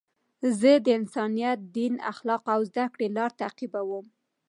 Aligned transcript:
زه 0.59 0.71
د 0.85 0.87
انسانیت، 0.99 1.59
دین، 1.77 1.93
اخلاقو 2.11 2.49
او 2.55 2.61
زدهکړي 2.69 3.07
لار 3.17 3.31
تعقیبوم. 3.41 4.05